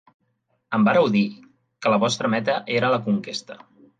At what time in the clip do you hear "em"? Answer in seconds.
0.77-0.85